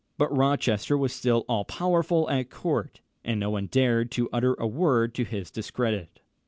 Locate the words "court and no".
2.49-3.51